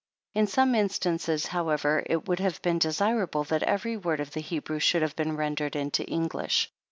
[0.33, 4.79] In some instances however, it would have been desirable that every word of the Hebrew
[4.79, 6.71] should have been rendered into English.